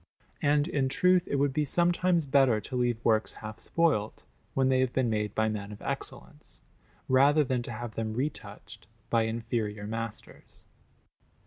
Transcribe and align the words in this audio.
And, 0.41 0.67
in 0.67 0.89
truth, 0.89 1.27
it 1.27 1.35
would 1.35 1.53
be 1.53 1.63
sometimes 1.63 2.25
better 2.25 2.59
to 2.59 2.75
leave 2.75 2.97
works 3.05 3.33
half 3.33 3.59
spoilt, 3.59 4.23
when 4.55 4.69
they 4.69 4.79
have 4.79 4.93
been 4.93 5.11
made 5.11 5.35
by 5.35 5.47
men 5.47 5.71
of 5.71 5.79
excellence, 5.83 6.63
rather 7.07 7.43
than 7.43 7.61
to 7.61 7.71
have 7.71 7.93
them 7.93 8.15
retouched 8.15 8.87
by 9.11 9.25
inferior 9.25 9.85
masters. 9.85 10.65